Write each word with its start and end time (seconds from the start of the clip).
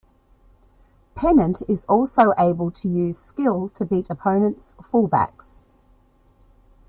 Pennant 1.13 1.61
is 1.67 1.85
also 1.85 2.33
able 2.39 2.71
to 2.71 2.87
use 2.87 3.19
skill 3.19 3.69
to 3.69 3.85
beat 3.85 4.09
opponents' 4.09 4.73
full 4.81 5.05
backs. 5.07 5.61